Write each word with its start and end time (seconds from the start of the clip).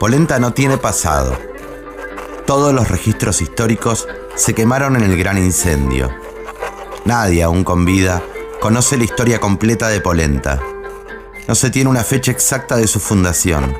Polenta 0.00 0.38
no 0.38 0.54
tiene 0.54 0.78
pasado. 0.78 1.38
Todos 2.46 2.72
los 2.72 2.88
registros 2.88 3.42
históricos 3.42 4.08
se 4.34 4.54
quemaron 4.54 4.96
en 4.96 5.02
el 5.02 5.16
gran 5.16 5.38
incendio. 5.38 6.10
Nadie, 7.04 7.42
aún 7.42 7.64
con 7.64 7.84
vida, 7.84 8.22
conoce 8.60 8.96
la 8.96 9.04
historia 9.04 9.38
completa 9.38 9.88
de 9.88 10.00
Polenta. 10.00 10.58
No 11.46 11.54
se 11.54 11.70
tiene 11.70 11.90
una 11.90 12.02
fecha 12.02 12.32
exacta 12.32 12.76
de 12.76 12.86
su 12.86 12.98
fundación. 12.98 13.76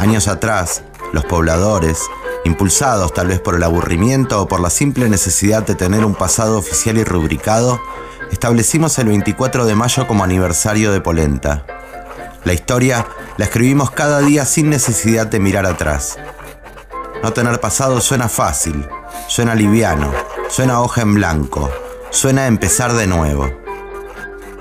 Años 0.00 0.28
atrás, 0.28 0.82
los 1.12 1.26
pobladores, 1.26 1.98
impulsados 2.46 3.12
tal 3.12 3.26
vez 3.26 3.38
por 3.38 3.54
el 3.54 3.62
aburrimiento 3.62 4.40
o 4.40 4.48
por 4.48 4.58
la 4.58 4.70
simple 4.70 5.10
necesidad 5.10 5.62
de 5.62 5.74
tener 5.74 6.06
un 6.06 6.14
pasado 6.14 6.56
oficial 6.56 6.96
y 6.96 7.04
rubricado, 7.04 7.78
establecimos 8.32 8.98
el 8.98 9.08
24 9.08 9.66
de 9.66 9.74
mayo 9.74 10.06
como 10.06 10.24
aniversario 10.24 10.90
de 10.90 11.02
Polenta. 11.02 11.66
La 12.44 12.54
historia 12.54 13.06
la 13.36 13.44
escribimos 13.44 13.90
cada 13.90 14.20
día 14.20 14.46
sin 14.46 14.70
necesidad 14.70 15.26
de 15.26 15.38
mirar 15.38 15.66
atrás. 15.66 16.16
No 17.22 17.34
tener 17.34 17.60
pasado 17.60 18.00
suena 18.00 18.30
fácil, 18.30 18.88
suena 19.28 19.54
liviano, 19.54 20.14
suena 20.48 20.80
hoja 20.80 21.02
en 21.02 21.12
blanco, 21.12 21.68
suena 22.08 22.46
empezar 22.46 22.94
de 22.94 23.06
nuevo. 23.06 23.50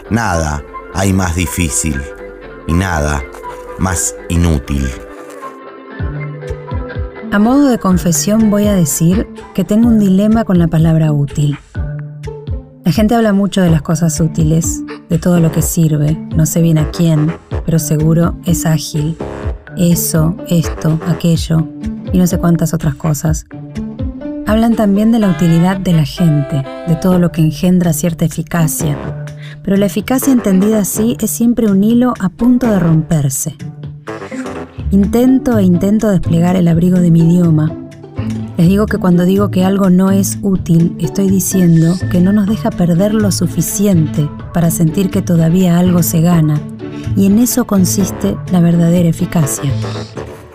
Nada 0.10 0.66
hay 0.94 1.14
más 1.14 1.34
difícil 1.36 2.04
y 2.68 2.74
nada 2.74 3.24
más 3.78 4.16
inútil. 4.28 5.09
A 7.32 7.38
modo 7.38 7.68
de 7.68 7.78
confesión 7.78 8.50
voy 8.50 8.66
a 8.66 8.74
decir 8.74 9.28
que 9.54 9.64
tengo 9.64 9.88
un 9.88 10.00
dilema 10.00 10.46
con 10.46 10.58
la 10.58 10.68
palabra 10.68 11.12
útil. 11.12 11.60
La 12.84 12.92
gente 12.92 13.14
habla 13.14 13.34
mucho 13.34 13.62
de 13.62 13.70
las 13.70 13.84
cosas 13.84 14.20
útiles, 14.20 14.82
de 15.10 15.20
todo 15.20 15.40
lo 15.40 15.52
que 15.52 15.62
sirve, 15.62 16.18
no 16.36 16.48
sé 16.48 16.64
bien 16.64 16.80
a 16.80 16.90
quién, 16.90 17.32
pero 17.68 17.78
seguro 17.78 18.36
es 18.46 18.66
ágil. 18.66 19.16
Eso, 19.78 20.36
esto, 20.48 21.00
aquello 21.06 21.68
y 22.12 22.18
no 22.18 22.26
sé 22.26 22.40
cuántas 22.40 22.74
otras 22.74 22.96
cosas. 22.96 23.46
Hablan 24.48 24.76
también 24.76 25.12
de 25.12 25.20
la 25.20 25.30
utilidad 25.30 25.78
de 25.78 25.94
la 25.94 26.06
gente, 26.06 26.66
de 26.88 26.96
todo 26.96 27.20
lo 27.20 27.32
que 27.32 27.42
engendra 27.42 27.94
cierta 27.94 28.26
eficacia, 28.26 28.98
pero 29.62 29.78
la 29.78 29.86
eficacia 29.86 30.34
entendida 30.34 30.80
así 30.80 31.16
es 31.20 31.30
siempre 31.30 31.68
un 31.68 31.84
hilo 31.84 32.16
a 32.20 32.30
punto 32.30 32.66
de 32.66 32.80
romperse. 32.80 33.56
Intento 34.92 35.60
e 35.60 35.64
intento 35.64 36.10
desplegar 36.10 36.56
el 36.56 36.68
abrigo 36.68 37.00
de 37.00 37.12
mi 37.12 37.20
idioma. 37.22 37.72
Les 38.58 38.68
digo 38.68 38.88
que 38.88 38.98
cuando 38.98 39.24
digo 39.24 39.52
que 39.52 39.64
algo 39.64 39.92
no 39.92 40.10
es 40.10 40.40
útil, 40.42 40.98
estoy 41.00 41.30
diciendo 41.30 41.94
que 42.12 42.20
no 42.20 42.34
nos 42.34 42.48
deja 42.48 42.72
perder 42.72 43.14
lo 43.14 43.32
suficiente 43.32 44.28
para 44.52 44.72
sentir 44.72 45.12
que 45.12 45.22
todavía 45.22 45.78
algo 45.78 46.02
se 46.02 46.22
gana, 46.22 46.60
y 47.16 47.28
en 47.28 47.38
eso 47.38 47.68
consiste 47.68 48.36
la 48.52 48.62
verdadera 48.62 49.08
eficacia. 49.08 49.72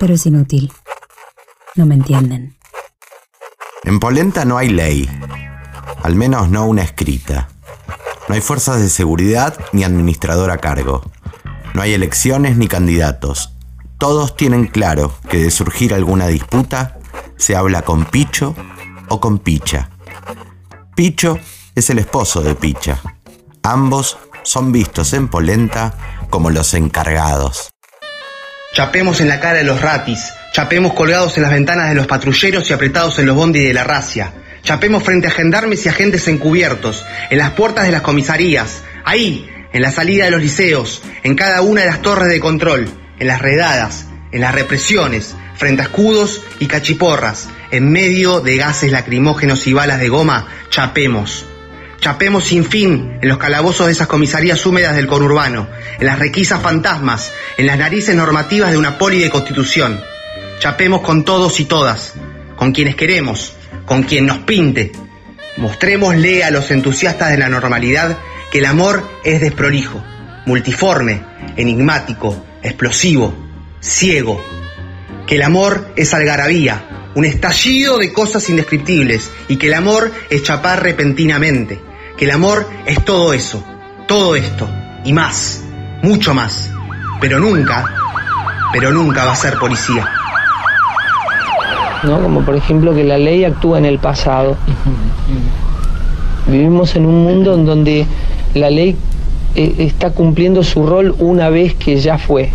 Pero 0.00 0.14
es 0.14 0.27
inútil. 0.27 0.72
No 1.77 1.86
me 1.86 1.94
entienden. 1.94 2.56
En 3.84 4.00
Polenta 4.00 4.44
no 4.44 4.58
hay 4.58 4.70
ley, 4.70 5.08
al 6.02 6.16
menos 6.16 6.50
no 6.50 6.66
una 6.66 6.82
escrita. 6.82 7.50
No 8.28 8.34
hay 8.34 8.40
fuerzas 8.40 8.80
de 8.80 8.88
seguridad 8.88 9.56
ni 9.72 9.84
administrador 9.84 10.50
a 10.50 10.58
cargo. 10.58 11.02
No 11.72 11.82
hay 11.82 11.92
elecciones 11.92 12.56
ni 12.56 12.66
candidatos. 12.66 13.53
Todos 14.05 14.36
tienen 14.36 14.66
claro 14.66 15.16
que 15.30 15.38
de 15.38 15.50
surgir 15.50 15.94
alguna 15.94 16.27
disputa 16.27 16.98
se 17.38 17.56
habla 17.56 17.80
con 17.80 18.05
Picho 18.05 18.55
o 19.08 19.19
con 19.19 19.38
Picha. 19.38 19.88
Picho 20.94 21.38
es 21.74 21.89
el 21.89 22.01
esposo 22.01 22.42
de 22.42 22.55
Picha. 22.55 23.01
Ambos 23.62 24.18
son 24.42 24.73
vistos 24.73 25.14
en 25.14 25.28
Polenta 25.28 25.95
como 26.28 26.51
los 26.51 26.74
encargados. 26.74 27.70
Chapemos 28.74 29.23
en 29.23 29.28
la 29.28 29.40
cara 29.40 29.56
de 29.56 29.64
los 29.64 29.80
ratis, 29.80 30.34
chapemos 30.52 30.92
colgados 30.92 31.39
en 31.39 31.45
las 31.45 31.52
ventanas 31.52 31.89
de 31.89 31.95
los 31.95 32.07
patrulleros 32.07 32.68
y 32.68 32.74
apretados 32.74 33.18
en 33.18 33.24
los 33.24 33.34
bondi 33.34 33.64
de 33.64 33.73
la 33.73 33.84
racia. 33.84 34.34
Chapemos 34.62 35.02
frente 35.02 35.28
a 35.28 35.30
gendarmes 35.30 35.86
y 35.86 35.89
agentes 35.89 36.28
encubiertos, 36.28 37.07
en 37.30 37.39
las 37.39 37.52
puertas 37.52 37.86
de 37.86 37.92
las 37.92 38.02
comisarías, 38.02 38.83
ahí, 39.02 39.48
en 39.73 39.80
la 39.80 39.90
salida 39.90 40.27
de 40.27 40.30
los 40.30 40.42
liceos, 40.42 41.01
en 41.23 41.36
cada 41.36 41.62
una 41.62 41.80
de 41.80 41.86
las 41.86 42.02
torres 42.02 42.28
de 42.28 42.39
control, 42.39 42.90
en 43.19 43.27
las 43.27 43.41
redadas, 43.41 44.07
en 44.33 44.41
las 44.41 44.55
represiones, 44.55 45.36
frente 45.57 45.83
a 45.83 45.85
escudos 45.85 46.42
y 46.58 46.67
cachiporras, 46.67 47.48
en 47.70 47.91
medio 47.91 48.41
de 48.41 48.57
gases 48.57 48.92
lacrimógenos 48.92 49.67
y 49.67 49.73
balas 49.73 50.01
de 50.01 50.08
goma, 50.08 50.48
chapemos. 50.70 51.47
Chapemos 52.01 52.45
sin 52.45 52.64
fin 52.64 53.19
en 53.23 53.29
los 53.29 53.39
calabozos 53.39 53.86
de 53.86 53.92
esas 53.92 54.08
comisarías 54.08 54.67
húmedas 54.67 54.95
del 54.95 55.07
conurbano, 55.07 55.69
en 55.98 56.07
las 56.07 56.19
requisas 56.19 56.61
fantasmas, 56.61 57.33
en 57.57 57.67
las 57.67 57.79
narices 57.79 58.14
normativas 58.14 58.70
de 58.70 58.77
una 58.77 58.98
poli 58.98 59.20
de 59.20 59.31
constitución. 59.31 60.01
Chapemos 60.58 61.01
con 61.01 61.25
todos 61.25 61.61
y 61.61 61.64
todas, 61.64 62.14
con 62.57 62.73
quienes 62.73 62.96
queremos, 62.96 63.55
con 63.86 64.02
quien 64.02 64.27
nos 64.27 64.39
pinte. 64.39 64.92
Mostrémosle 65.57 66.45
a 66.45 66.51
los 66.51 66.70
entusiastas 66.70 67.31
de 67.31 67.39
la 67.39 67.48
normalidad 67.48 68.19
que 68.51 68.58
el 68.58 68.67
amor 68.67 69.08
es 69.25 69.41
desprolijo, 69.41 70.02
multiforme, 70.46 71.23
enigmático, 71.57 72.45
explosivo, 72.64 73.33
ciego. 73.80 74.41
Que 75.27 75.36
el 75.36 75.42
amor 75.42 75.92
es 75.97 76.13
algarabía, 76.13 77.11
un 77.14 77.25
estallido 77.25 77.98
de 77.98 78.13
cosas 78.13 78.48
indescriptibles 78.51 79.30
y 79.48 79.57
que 79.57 79.69
el 79.69 79.75
amor 79.75 80.11
es 80.30 80.42
chapar 80.42 80.83
repentinamente. 80.83 81.80
Que 82.17 82.25
el 82.25 82.33
amor 82.33 82.69
es 82.86 83.05
todo 83.05 83.33
eso, 83.33 83.63
todo 84.08 84.35
esto 84.35 84.69
y 85.05 85.13
más, 85.13 85.63
mucho 86.02 86.35
más. 86.35 86.70
Pero 87.20 87.39
nunca, 87.39 87.85
pero 88.73 88.91
nunca 88.91 89.25
va 89.25 89.33
a 89.33 89.36
ser 89.36 89.58
policía. 89.58 90.08
¿no? 92.02 92.20
Como 92.20 92.45
por 92.45 92.57
ejemplo 92.57 92.95
que 92.95 93.05
la 93.05 93.19
ley 93.19 93.45
actúa 93.45 93.79
en 93.79 93.86
el 93.86 93.98
pasado. 93.98 94.57
Vivimos 96.46 96.95
en 96.96 97.07
un 97.07 97.25
mundo 97.25 97.55
en 97.55 97.64
donde 97.64 98.07
la 98.55 98.70
ley 98.70 98.96
eh, 99.54 99.74
está 99.78 100.10
cumpliendo 100.10 100.62
su 100.62 100.86
rol 100.86 101.14
una 101.18 101.48
vez 101.48 101.74
que 101.74 101.96
ya 101.96 102.18
fue. 102.18 102.50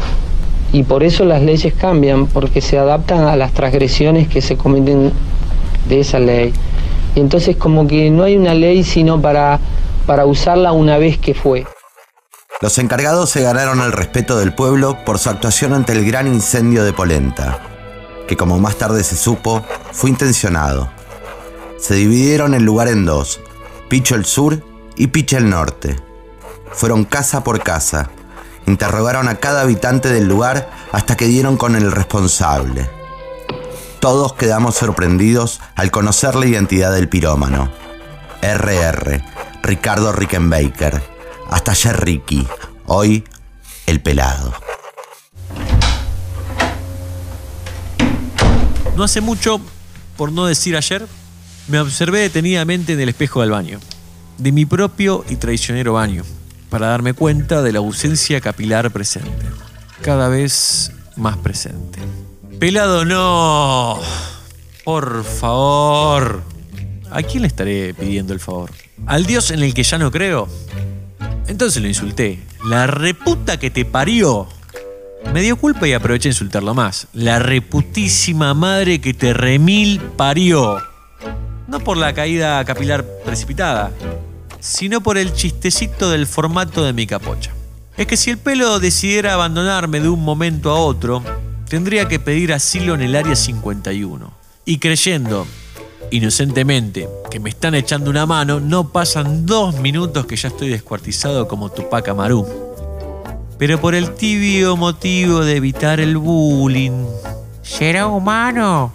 Y 0.71 0.83
por 0.83 1.03
eso 1.03 1.25
las 1.25 1.41
leyes 1.41 1.73
cambian, 1.73 2.27
porque 2.27 2.61
se 2.61 2.77
adaptan 2.77 3.23
a 3.23 3.35
las 3.35 3.53
transgresiones 3.53 4.27
que 4.27 4.41
se 4.41 4.55
cometen 4.55 5.11
de 5.87 5.99
esa 5.99 6.19
ley. 6.19 6.53
Y 7.15 7.19
entonces 7.21 7.55
como 7.55 7.87
que 7.87 8.09
no 8.11 8.23
hay 8.23 8.37
una 8.37 8.53
ley 8.53 8.83
sino 8.83 9.21
para, 9.21 9.59
para 10.05 10.25
usarla 10.25 10.71
una 10.71 10.97
vez 10.97 11.17
que 11.17 11.33
fue. 11.33 11.65
Los 12.61 12.77
encargados 12.77 13.29
se 13.29 13.41
ganaron 13.41 13.79
el 13.79 13.93
respeto 13.93 14.37
del 14.37 14.53
pueblo 14.53 14.97
por 15.05 15.17
su 15.17 15.29
actuación 15.29 15.73
ante 15.73 15.93
el 15.93 16.05
gran 16.05 16.27
incendio 16.27 16.83
de 16.83 16.91
Polenta, 16.91 17.59
que 18.27 18.35
como 18.35 18.59
más 18.59 18.75
tarde 18.75 19.03
se 19.03 19.15
supo, 19.15 19.63
fue 19.93 20.09
intencionado. 20.09 20.89
Se 21.77 21.95
dividieron 21.95 22.53
el 22.53 22.63
lugar 22.63 22.89
en 22.89 23.05
dos, 23.05 23.39
Picho 23.87 24.15
el 24.15 24.25
Sur 24.25 24.61
y 24.97 25.07
Picha 25.07 25.37
el 25.37 25.49
Norte. 25.49 25.95
Fueron 26.71 27.05
casa 27.05 27.43
por 27.43 27.61
casa, 27.61 28.09
interrogaron 28.65 29.27
a 29.27 29.35
cada 29.35 29.61
habitante 29.61 30.09
del 30.09 30.27
lugar 30.27 30.69
hasta 30.91 31.17
que 31.17 31.25
dieron 31.25 31.57
con 31.57 31.75
el 31.75 31.91
responsable. 31.91 32.89
Todos 33.99 34.33
quedamos 34.33 34.75
sorprendidos 34.75 35.59
al 35.75 35.91
conocer 35.91 36.35
la 36.35 36.45
identidad 36.45 36.93
del 36.93 37.09
pirómano. 37.09 37.69
RR, 38.41 39.21
Ricardo 39.61 40.13
Rickenbacker, 40.13 41.03
hasta 41.49 41.71
ayer 41.71 41.99
Ricky, 41.99 42.47
hoy 42.85 43.25
el 43.85 44.01
pelado. 44.01 44.53
No 48.95 49.03
hace 49.03 49.19
mucho, 49.19 49.59
por 50.15 50.31
no 50.31 50.45
decir 50.45 50.77
ayer, 50.77 51.05
me 51.67 51.79
observé 51.79 52.19
detenidamente 52.19 52.93
en 52.93 52.99
el 53.01 53.09
espejo 53.09 53.41
del 53.41 53.51
baño, 53.51 53.79
de 54.37 54.51
mi 54.51 54.65
propio 54.65 55.25
y 55.29 55.35
traicionero 55.35 55.93
baño, 55.93 56.23
para 56.69 56.87
darme 56.87 57.13
cuenta 57.13 57.61
de 57.61 57.71
la 57.71 57.79
ausencia 57.79 58.41
capilar 58.41 58.91
presente, 58.91 59.45
cada 60.01 60.29
vez 60.29 60.91
más 61.15 61.37
presente. 61.37 61.99
Pelado 62.59 63.05
no. 63.05 63.99
Por 64.83 65.23
favor. 65.23 66.41
¿A 67.11 67.23
quién 67.23 67.41
le 67.41 67.47
estaré 67.47 67.93
pidiendo 67.93 68.33
el 68.33 68.39
favor? 68.39 68.71
¿Al 69.05 69.25
Dios 69.25 69.51
en 69.51 69.63
el 69.63 69.73
que 69.73 69.83
ya 69.83 69.97
no 69.97 70.11
creo? 70.11 70.47
Entonces 71.47 71.81
lo 71.81 71.87
insulté. 71.87 72.39
La 72.65 72.85
reputa 72.85 73.57
que 73.57 73.71
te 73.71 73.85
parió. 73.85 74.47
Me 75.33 75.41
dio 75.41 75.57
culpa 75.57 75.87
y 75.87 75.93
aproveché 75.93 76.29
a 76.29 76.31
insultarlo 76.31 76.73
más. 76.73 77.07
La 77.13 77.39
reputísima 77.39 78.53
madre 78.53 79.01
que 79.01 79.13
te 79.13 79.33
remil 79.33 79.99
parió. 80.17 80.77
No 81.67 81.79
por 81.79 81.97
la 81.97 82.13
caída 82.13 82.63
capilar 82.65 83.05
precipitada, 83.25 83.91
sino 84.59 85.01
por 85.01 85.17
el 85.17 85.33
chistecito 85.33 86.09
del 86.09 86.27
formato 86.27 86.83
de 86.83 86.93
mi 86.93 87.07
capocha. 87.07 87.51
Es 87.97 88.07
que 88.07 88.17
si 88.17 88.29
el 88.29 88.37
pelo 88.37 88.79
decidiera 88.79 89.33
abandonarme 89.33 89.99
de 89.99 90.09
un 90.09 90.23
momento 90.23 90.71
a 90.71 90.75
otro, 90.75 91.23
tendría 91.67 92.07
que 92.07 92.19
pedir 92.19 92.53
asilo 92.53 92.95
en 92.95 93.01
el 93.01 93.15
área 93.15 93.35
51. 93.35 94.31
Y 94.65 94.77
creyendo, 94.77 95.45
inocentemente, 96.11 97.09
que 97.29 97.39
me 97.39 97.49
están 97.49 97.75
echando 97.75 98.09
una 98.09 98.25
mano, 98.25 98.59
no 98.59 98.89
pasan 98.89 99.45
dos 99.45 99.79
minutos 99.79 100.25
que 100.25 100.35
ya 100.35 100.49
estoy 100.49 100.69
descuartizado 100.69 101.47
como 101.47 101.69
Tupac 101.69 102.07
Amaru. 102.07 102.47
Pero 103.57 103.81
por 103.81 103.95
el 103.95 104.13
tibio 104.13 104.77
motivo 104.77 105.43
de 105.43 105.57
evitar 105.57 105.99
el 105.99 106.17
bullying. 106.17 107.05
¿Será 107.61 108.07
humano? 108.07 108.93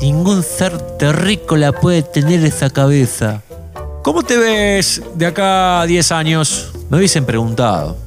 Ningún 0.00 0.42
ser 0.42 0.76
terrícola 0.98 1.72
puede 1.72 2.02
tener 2.02 2.44
esa 2.44 2.70
cabeza. 2.70 3.42
¿Cómo 4.02 4.22
te 4.22 4.38
ves 4.38 5.02
de 5.14 5.26
acá 5.26 5.82
a 5.82 5.86
10 5.86 6.12
años? 6.12 6.72
Me 6.88 6.96
hubiesen 6.96 7.26
preguntado. 7.26 7.98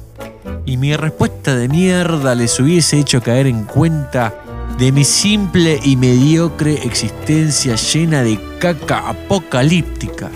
Y 0.66 0.76
mi 0.76 0.96
respuesta 0.96 1.54
de 1.54 1.68
mierda 1.68 2.34
les 2.34 2.58
hubiese 2.58 2.98
hecho 2.98 3.22
caer 3.22 3.46
en 3.46 3.62
cuenta 3.64 4.34
de 4.76 4.90
mi 4.90 5.04
simple 5.04 5.78
y 5.84 5.94
mediocre 5.94 6.84
existencia 6.84 7.76
llena 7.76 8.24
de 8.24 8.40
caca 8.58 9.08
apocalíptica. 9.08 10.30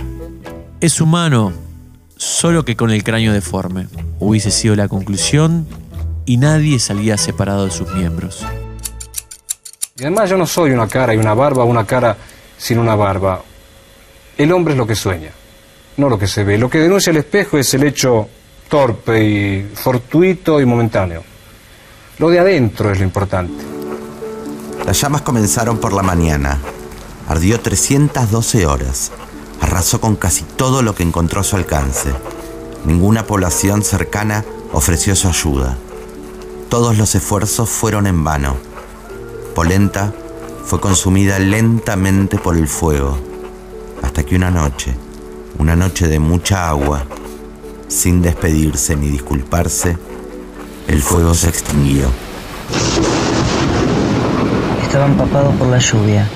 Es 0.80 1.00
humano, 1.00 1.52
solo 2.16 2.64
que 2.64 2.76
con 2.76 2.90
el 2.90 3.02
cráneo 3.02 3.32
deforme. 3.32 3.88
Hubiese 4.20 4.52
sido 4.52 4.76
la 4.76 4.86
conclusión 4.86 5.66
y 6.24 6.36
nadie 6.36 6.78
salía 6.78 7.16
separado 7.16 7.64
de 7.64 7.72
sus 7.72 7.92
miembros. 7.94 8.46
Y 9.96 10.02
además 10.02 10.30
yo 10.30 10.36
no 10.36 10.46
soy 10.46 10.70
una 10.70 10.86
cara 10.86 11.14
y 11.14 11.16
una 11.16 11.34
barba, 11.34 11.64
una 11.64 11.84
cara 11.84 12.16
sin 12.56 12.78
una 12.78 12.94
barba. 12.94 13.42
El 14.36 14.52
hombre 14.52 14.74
es 14.74 14.78
lo 14.78 14.86
que 14.86 14.94
sueña, 14.94 15.32
no 15.98 16.08
lo 16.08 16.18
que 16.18 16.26
se 16.26 16.44
ve. 16.44 16.56
Lo 16.56 16.70
que 16.70 16.78
denuncia 16.78 17.10
el 17.10 17.18
espejo 17.18 17.58
es 17.58 17.74
el 17.74 17.84
hecho 17.84 18.28
torpe 18.68 19.24
y 19.24 19.62
fortuito 19.74 20.60
y 20.60 20.64
momentáneo. 20.64 21.22
Lo 22.18 22.30
de 22.30 22.38
adentro 22.38 22.90
es 22.90 22.98
lo 22.98 23.04
importante. 23.04 23.62
Las 24.86 25.00
llamas 25.00 25.22
comenzaron 25.22 25.78
por 25.78 25.92
la 25.92 26.02
mañana. 26.02 26.58
Ardió 27.28 27.60
312 27.60 28.66
horas. 28.66 29.12
Arrasó 29.60 30.00
con 30.00 30.16
casi 30.16 30.44
todo 30.44 30.82
lo 30.82 30.94
que 30.94 31.02
encontró 31.02 31.40
a 31.40 31.44
su 31.44 31.56
alcance. 31.56 32.10
Ninguna 32.84 33.26
población 33.26 33.82
cercana 33.82 34.44
ofreció 34.72 35.14
su 35.14 35.28
ayuda. 35.28 35.76
Todos 36.68 36.96
los 36.96 37.14
esfuerzos 37.14 37.68
fueron 37.68 38.06
en 38.06 38.22
vano. 38.24 38.56
Polenta 39.54 40.12
fue 40.64 40.80
consumida 40.80 41.38
lentamente 41.38 42.38
por 42.38 42.56
el 42.56 42.68
fuego, 42.68 43.18
hasta 44.02 44.22
que 44.22 44.36
una 44.36 44.50
noche, 44.50 44.94
una 45.58 45.74
noche 45.74 46.06
de 46.06 46.18
mucha 46.18 46.68
agua, 46.68 47.04
sin 47.88 48.22
despedirse 48.22 48.96
ni 48.96 49.08
disculparse, 49.08 49.98
el 50.86 51.02
fuego 51.02 51.34
se 51.34 51.48
extinguió. 51.48 52.08
Estaba 54.82 55.06
empapado 55.06 55.50
por 55.52 55.66
la 55.66 55.78
lluvia. 55.78 56.26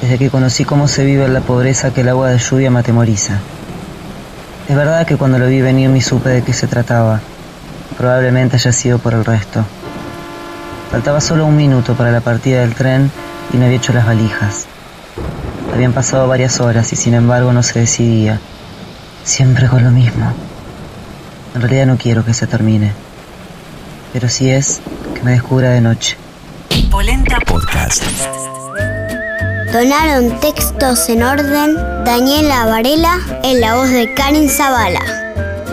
Desde 0.00 0.18
que 0.18 0.30
conocí 0.30 0.64
cómo 0.64 0.88
se 0.88 1.04
vive 1.04 1.28
la 1.28 1.40
pobreza 1.40 1.92
que 1.92 2.00
el 2.00 2.08
agua 2.08 2.30
de 2.30 2.38
lluvia 2.38 2.70
me 2.70 2.80
atemoriza. 2.80 3.40
Es 4.68 4.76
verdad 4.76 5.06
que 5.06 5.16
cuando 5.16 5.38
lo 5.38 5.48
vi 5.48 5.60
venir 5.60 5.88
me 5.90 6.00
supe 6.00 6.28
de 6.30 6.42
qué 6.42 6.52
se 6.52 6.66
trataba. 6.66 7.20
Probablemente 7.98 8.56
haya 8.56 8.72
sido 8.72 8.98
por 8.98 9.14
el 9.14 9.24
resto. 9.24 9.64
Faltaba 10.90 11.20
solo 11.20 11.46
un 11.46 11.56
minuto 11.56 11.94
para 11.94 12.12
la 12.12 12.20
partida 12.20 12.60
del 12.60 12.74
tren 12.74 13.10
y 13.52 13.56
no 13.56 13.64
había 13.64 13.76
hecho 13.76 13.92
las 13.92 14.06
valijas. 14.06 14.66
Habían 15.72 15.94
pasado 15.94 16.28
varias 16.28 16.60
horas 16.60 16.92
y 16.92 16.96
sin 16.96 17.14
embargo 17.14 17.52
no 17.52 17.62
se 17.62 17.80
decidía. 17.80 18.38
Siempre 19.24 19.68
con 19.68 19.82
lo 19.82 19.90
mismo. 19.90 20.32
En 21.54 21.62
realidad 21.62 21.86
no 21.86 21.96
quiero 21.96 22.24
que 22.24 22.34
se 22.34 22.46
termine. 22.46 22.92
Pero 24.12 24.28
si 24.28 24.50
es, 24.50 24.80
que 25.14 25.22
me 25.22 25.32
descubra 25.32 25.70
de 25.70 25.80
noche. 25.80 26.16
Polenta 26.90 27.38
Podcast. 27.46 28.02
Donaron 29.72 30.38
textos 30.40 31.08
en 31.08 31.22
orden 31.22 31.74
Daniela 32.04 32.66
Varela 32.66 33.18
en 33.42 33.62
la 33.62 33.76
voz 33.76 33.88
de 33.88 34.12
Karin 34.12 34.50
Zavala, 34.50 35.00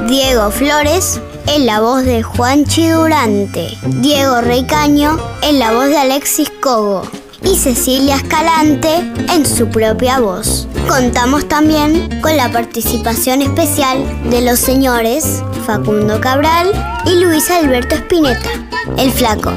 Diego 0.07 0.49
Flores 0.51 1.19
en 1.47 1.65
la 1.65 1.81
voz 1.81 2.05
de 2.05 2.23
Juanchi 2.23 2.87
Durante, 2.87 3.77
Diego 3.97 4.39
Reicaño 4.39 5.17
en 5.41 5.59
la 5.59 5.73
voz 5.73 5.87
de 5.87 5.97
Alexis 5.97 6.49
Cogo 6.61 7.03
y 7.49 7.57
Cecilia 7.57 8.15
Escalante 8.15 8.95
en 9.33 9.45
su 9.45 9.67
propia 9.69 10.19
voz. 10.19 10.67
Contamos 10.87 11.47
también 11.47 12.21
con 12.21 12.37
la 12.37 12.51
participación 12.51 13.41
especial 13.41 13.97
de 14.29 14.41
los 14.41 14.59
señores 14.59 15.43
Facundo 15.65 16.21
Cabral 16.21 16.71
y 17.05 17.23
Luis 17.23 17.49
Alberto 17.49 17.95
Spinetta, 17.95 18.49
el 18.97 19.11
flaco. 19.11 19.51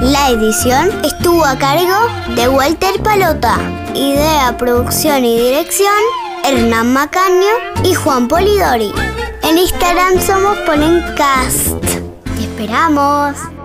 La 0.00 0.30
edición 0.30 0.90
estuvo 1.04 1.44
a 1.44 1.56
cargo 1.56 2.34
de 2.34 2.48
Walter 2.48 3.00
Palota. 3.02 3.58
Idea, 3.94 4.56
producción 4.58 5.24
y 5.24 5.38
dirección, 5.38 5.94
Hernán 6.44 6.92
Macaño 6.92 7.52
y 7.84 7.94
Juan 7.94 8.28
Polidori. 8.28 8.92
En 9.42 9.56
Instagram 9.56 10.20
somos 10.20 10.58
Polencast. 10.66 11.80
¡Te 12.36 12.42
esperamos! 12.42 13.55